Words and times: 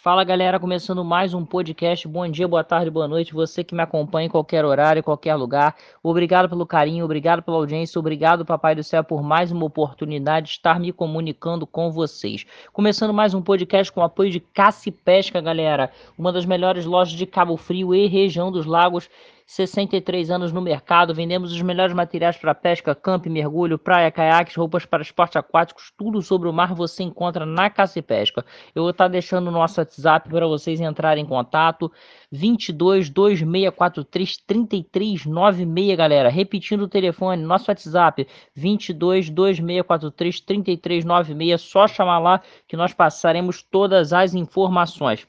Fala 0.00 0.22
galera, 0.22 0.60
começando 0.60 1.04
mais 1.04 1.34
um 1.34 1.44
podcast. 1.44 2.06
Bom 2.06 2.28
dia, 2.28 2.46
boa 2.46 2.62
tarde, 2.62 2.88
boa 2.88 3.08
noite. 3.08 3.34
Você 3.34 3.64
que 3.64 3.74
me 3.74 3.82
acompanha 3.82 4.26
em 4.26 4.30
qualquer 4.30 4.64
horário, 4.64 5.00
em 5.00 5.02
qualquer 5.02 5.34
lugar. 5.34 5.74
Obrigado 6.00 6.48
pelo 6.48 6.64
carinho, 6.64 7.04
obrigado 7.04 7.42
pela 7.42 7.56
audiência, 7.56 7.98
obrigado, 7.98 8.44
Papai 8.44 8.76
do 8.76 8.84
Céu, 8.84 9.02
por 9.02 9.24
mais 9.24 9.50
uma 9.50 9.64
oportunidade 9.64 10.46
de 10.46 10.52
estar 10.52 10.78
me 10.78 10.92
comunicando 10.92 11.66
com 11.66 11.90
vocês. 11.90 12.46
Começando 12.72 13.12
mais 13.12 13.34
um 13.34 13.42
podcast 13.42 13.92
com 13.92 14.00
apoio 14.00 14.30
de 14.30 14.38
Caça 14.38 14.88
e 14.88 14.92
Pesca, 14.92 15.40
galera. 15.40 15.90
Uma 16.16 16.32
das 16.32 16.46
melhores 16.46 16.84
lojas 16.84 17.14
de 17.14 17.26
Cabo 17.26 17.56
Frio 17.56 17.92
e 17.92 18.06
região 18.06 18.52
dos 18.52 18.66
lagos 18.66 19.10
63 19.50 20.30
anos 20.30 20.52
no 20.52 20.60
mercado, 20.60 21.14
vendemos 21.14 21.52
os 21.52 21.62
melhores 21.62 21.94
materiais 21.94 22.36
para 22.36 22.54
pesca, 22.54 22.94
camp, 22.94 23.24
mergulho, 23.28 23.78
praia, 23.78 24.10
caiaques, 24.10 24.54
roupas 24.54 24.84
para 24.84 25.02
esportes 25.02 25.36
aquáticos, 25.36 25.90
tudo 25.96 26.20
sobre 26.20 26.50
o 26.50 26.52
mar 26.52 26.74
você 26.74 27.02
encontra 27.02 27.46
na 27.46 27.70
Caça 27.70 27.98
e 27.98 28.02
Pesca. 28.02 28.44
Eu 28.74 28.82
vou 28.82 28.90
estar 28.90 29.04
tá 29.04 29.08
deixando 29.08 29.48
o 29.48 29.50
nosso 29.50 29.80
WhatsApp 29.80 30.28
para 30.28 30.46
vocês 30.46 30.82
entrarem 30.82 31.24
em 31.24 31.26
contato, 31.26 31.90
22 32.30 33.08
2643 33.08 34.36
3396, 34.36 35.96
galera. 35.96 36.28
Repetindo 36.28 36.82
o 36.82 36.88
telefone, 36.88 37.42
nosso 37.42 37.70
WhatsApp, 37.70 38.28
22 38.54 39.30
2643 39.30 40.40
3396, 40.40 41.60
só 41.62 41.88
chamar 41.88 42.18
lá 42.18 42.42
que 42.66 42.76
nós 42.76 42.92
passaremos 42.92 43.62
todas 43.62 44.12
as 44.12 44.34
informações. 44.34 45.26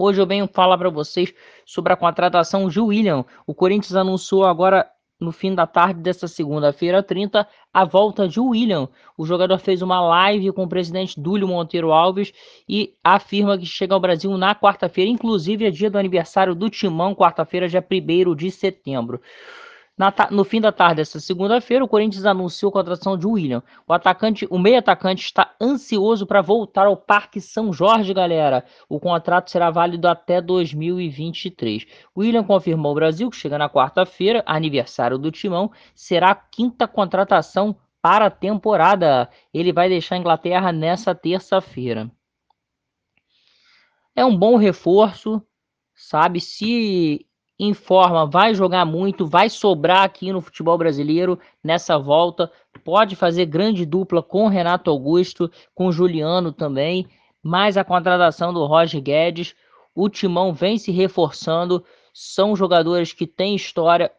Hoje 0.00 0.20
eu 0.20 0.26
venho 0.26 0.46
falar 0.46 0.78
para 0.78 0.88
vocês 0.88 1.34
sobre 1.66 1.92
a 1.92 1.96
contratação 1.96 2.68
de 2.68 2.78
William. 2.78 3.24
O 3.44 3.52
Corinthians 3.52 3.96
anunciou 3.96 4.44
agora 4.44 4.88
no 5.20 5.32
fim 5.32 5.52
da 5.52 5.66
tarde 5.66 6.00
desta 6.00 6.28
segunda-feira 6.28 7.02
30 7.02 7.44
a 7.74 7.84
volta 7.84 8.28
de 8.28 8.38
William. 8.38 8.88
O 9.16 9.26
jogador 9.26 9.58
fez 9.58 9.82
uma 9.82 10.00
live 10.00 10.52
com 10.52 10.62
o 10.62 10.68
presidente 10.68 11.20
Dúlio 11.20 11.48
Monteiro 11.48 11.90
Alves 11.90 12.32
e 12.68 12.94
afirma 13.02 13.58
que 13.58 13.66
chega 13.66 13.92
ao 13.92 13.98
Brasil 13.98 14.30
na 14.38 14.54
quarta-feira, 14.54 15.10
inclusive 15.10 15.66
é 15.66 15.70
dia 15.72 15.90
do 15.90 15.98
aniversário 15.98 16.54
do 16.54 16.70
Timão, 16.70 17.12
quarta-feira, 17.12 17.68
dia 17.68 17.84
1 17.84 18.36
de 18.36 18.52
setembro. 18.52 19.20
Na, 19.98 20.14
no 20.30 20.44
fim 20.44 20.60
da 20.60 20.70
tarde 20.70 20.96
desta 20.96 21.18
segunda-feira, 21.18 21.84
o 21.84 21.88
Corinthians 21.88 22.24
anunciou 22.24 22.70
a 22.70 22.72
contratação 22.72 23.18
de 23.18 23.26
William. 23.26 23.64
O 23.84 23.92
atacante, 23.92 24.46
o 24.48 24.56
meio 24.56 24.78
atacante 24.78 25.24
está 25.24 25.52
ansioso 25.60 26.24
para 26.24 26.40
voltar 26.40 26.86
ao 26.86 26.96
Parque 26.96 27.40
São 27.40 27.72
Jorge, 27.72 28.14
galera. 28.14 28.64
O 28.88 29.00
contrato 29.00 29.50
será 29.50 29.70
válido 29.70 30.06
até 30.06 30.40
2023. 30.40 31.84
William 32.16 32.44
confirmou 32.44 32.90
ao 32.90 32.94
Brasil 32.94 33.28
que 33.28 33.36
chega 33.36 33.58
na 33.58 33.68
quarta-feira, 33.68 34.44
aniversário 34.46 35.18
do 35.18 35.32
Timão, 35.32 35.72
será 35.96 36.30
a 36.30 36.34
quinta 36.36 36.86
contratação 36.86 37.74
para 38.00 38.26
a 38.26 38.30
temporada. 38.30 39.28
Ele 39.52 39.72
vai 39.72 39.88
deixar 39.88 40.14
a 40.14 40.18
Inglaterra 40.18 40.70
nessa 40.70 41.12
terça-feira. 41.12 42.08
É 44.14 44.24
um 44.24 44.36
bom 44.36 44.56
reforço, 44.56 45.42
sabe? 45.92 46.40
Se 46.40 47.27
informa, 47.58 48.24
vai 48.24 48.54
jogar 48.54 48.84
muito, 48.84 49.26
vai 49.26 49.50
sobrar 49.50 50.04
aqui 50.04 50.32
no 50.32 50.40
futebol 50.40 50.78
brasileiro 50.78 51.38
nessa 51.62 51.98
volta. 51.98 52.50
Pode 52.84 53.16
fazer 53.16 53.46
grande 53.46 53.84
dupla 53.84 54.22
com 54.22 54.46
Renato 54.46 54.90
Augusto, 54.90 55.50
com 55.74 55.90
Juliano 55.90 56.52
também. 56.52 57.06
Mais 57.42 57.76
a 57.76 57.84
contratação 57.84 58.52
do 58.52 58.64
Roger 58.64 59.02
Guedes. 59.02 59.56
O 59.94 60.08
Timão 60.08 60.52
vem 60.52 60.78
se 60.78 60.92
reforçando. 60.92 61.84
São 62.14 62.54
jogadores 62.54 63.12
que 63.12 63.26
têm 63.26 63.56
história. 63.56 64.12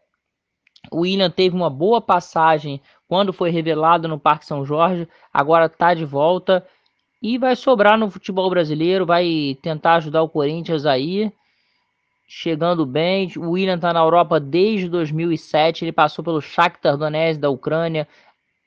O 0.90 1.00
William 1.00 1.30
teve 1.30 1.56
uma 1.56 1.70
boa 1.70 2.00
passagem 2.00 2.80
quando 3.08 3.32
foi 3.32 3.50
revelado 3.50 4.06
no 4.06 4.18
Parque 4.18 4.46
São 4.46 4.64
Jorge. 4.64 5.08
Agora 5.32 5.66
está 5.66 5.94
de 5.94 6.04
volta. 6.04 6.66
E 7.22 7.38
vai 7.38 7.56
sobrar 7.56 7.98
no 7.98 8.10
futebol 8.10 8.48
brasileiro, 8.48 9.04
vai 9.04 9.58
tentar 9.62 9.96
ajudar 9.96 10.22
o 10.22 10.28
Corinthians 10.28 10.86
aí 10.86 11.30
chegando 12.32 12.86
bem. 12.86 13.28
O 13.36 13.50
William 13.50 13.74
está 13.74 13.92
na 13.92 13.98
Europa 13.98 14.38
desde 14.38 14.88
2007. 14.88 15.84
Ele 15.84 15.90
passou 15.90 16.24
pelo 16.24 16.40
Shakhtar 16.40 16.96
Donetsk 16.96 17.40
da 17.40 17.50
Ucrânia, 17.50 18.06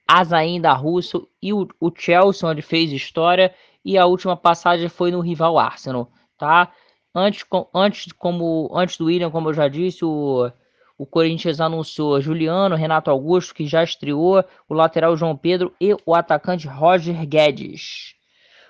Azain 0.06 0.60
da 0.60 0.74
Rússia 0.74 1.22
e 1.42 1.54
o, 1.54 1.66
o 1.80 1.90
Chelsea, 1.96 2.48
onde 2.48 2.62
fez 2.62 2.92
história. 2.92 3.56
E 3.84 3.98
a 3.98 4.06
última 4.06 4.36
passagem 4.36 4.90
foi 4.90 5.12
no 5.12 5.22
rival 5.22 5.58
Arsenal, 5.58 6.12
tá? 6.38 6.74
Antes, 7.16 7.44
com, 7.44 7.66
antes, 7.74 8.12
como, 8.12 8.70
antes 8.76 8.98
do 8.98 9.06
William, 9.06 9.32
como 9.32 9.50
eu 9.50 9.54
já 9.54 9.70
disse, 9.70 10.04
o, 10.04 10.52
o 10.98 11.06
Corinthians 11.06 11.62
anunciou 11.62 12.20
Juliano, 12.20 12.76
Renato 12.76 13.10
Augusto, 13.10 13.56
que 13.56 13.66
já 13.66 13.82
estreou, 13.82 14.44
o 14.68 14.74
lateral 14.74 15.16
João 15.16 15.38
Pedro 15.38 15.74
e 15.80 15.96
o 16.06 16.14
atacante 16.14 16.68
Roger 16.68 17.26
Guedes. 17.26 18.14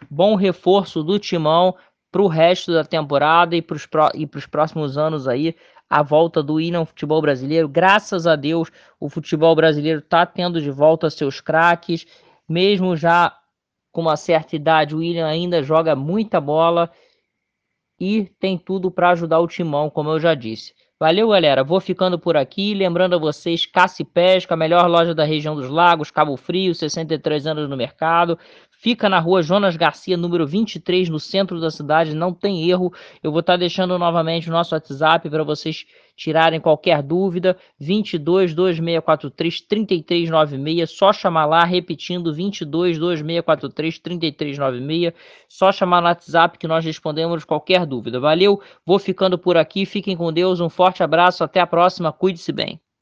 Bom 0.10 0.36
reforço 0.36 1.02
do 1.02 1.18
timão 1.18 1.75
para 2.13 2.22
o 2.22 2.28
resto 2.28 2.72
da 2.72 2.84
temporada 2.84 3.56
e 3.56 3.62
para 3.62 3.75
os 3.75 3.88
e 4.13 4.28
próximos 4.46 5.00
anos 5.00 5.28
aí 5.28 5.56
a 5.90 6.03
volta 6.03 6.44
do 6.44 6.53
William 6.53 6.85
futebol 6.85 7.19
brasileiro. 7.19 7.68
Graças 7.68 8.28
a 8.28 8.35
Deus, 8.35 8.72
o 9.00 9.09
futebol 9.09 9.56
brasileiro 9.56 9.97
está 9.97 10.24
tendo 10.24 10.62
de 10.62 10.69
volta 10.69 11.09
seus 11.09 11.41
craques, 11.41 12.06
mesmo 12.47 12.96
já 12.96 13.35
com 13.91 14.01
uma 14.01 14.16
certa 14.16 14.56
idade, 14.56 14.94
o 14.94 15.00
William 15.00 15.25
ainda 15.25 15.63
joga 15.63 15.96
muita 15.96 16.40
bola 16.40 16.91
e 18.00 18.25
tem 18.40 18.59
tudo 18.59 18.91
para 18.91 19.09
ajudar 19.09 19.40
o 19.40 19.47
timão, 19.47 19.90
como 19.90 20.12
eu 20.12 20.19
já 20.19 20.35
disse. 20.35 20.75
Valeu, 21.03 21.28
galera. 21.28 21.66
Vou 21.66 21.81
ficando 21.81 22.18
por 22.18 22.38
aqui. 22.38 22.74
Lembrando 22.74 23.16
a 23.16 23.18
vocês, 23.18 23.66
Caça 23.66 24.06
Pesca, 24.06 24.53
a 24.53 24.58
melhor 24.58 24.88
loja 24.88 25.14
da 25.14 25.25
região 25.25 25.53
dos 25.53 25.68
lagos, 25.68 26.09
Cabo 26.09 26.38
Frio, 26.38 26.74
63 26.74 27.46
anos 27.46 27.69
no 27.69 27.75
mercado. 27.75 28.40
Fica 28.72 29.09
na 29.09 29.19
rua 29.19 29.44
Jonas 29.44 29.75
Garcia, 29.75 30.16
número 30.16 30.47
23, 30.47 31.09
no 31.09 31.19
centro 31.19 31.59
da 31.59 31.69
cidade, 31.69 32.16
não 32.16 32.34
tem 32.34 32.69
erro. 32.69 32.90
Eu 33.22 33.31
vou 33.31 33.42
estar 33.42 33.58
deixando 33.58 34.00
novamente 34.00 34.47
o 34.47 34.53
nosso 34.53 34.75
WhatsApp 34.75 35.30
para 35.30 35.44
vocês 35.44 35.86
tirarem 36.16 36.59
qualquer 36.59 37.01
dúvida. 37.01 37.57
22 37.79 38.53
2643 38.53 39.62
3396, 39.62 40.91
só 40.91 41.13
chamar 41.13 41.46
lá, 41.46 41.63
repetindo 41.63 42.34
22 42.34 42.97
2643 42.97 44.00
3396. 44.00 45.13
Só 45.47 45.72
chamar 45.72 46.01
no 46.01 46.07
WhatsApp 46.07 46.57
que 46.57 46.68
nós 46.68 46.84
respondemos 46.85 47.46
qualquer 47.46 47.85
dúvida. 47.85 48.19
Valeu, 48.19 48.62
vou 48.85 49.00
ficando 49.00 49.38
por 49.38 49.57
aqui, 49.57 49.85
fiquem 49.85 50.18
com 50.18 50.31
Deus, 50.31 50.59
um 50.59 50.69
forte 50.69 51.03
abraço, 51.03 51.44
até 51.44 51.59
a 51.59 51.68
próxima, 51.68 52.12
cuide-se 52.12 52.51
bem. 52.51 52.84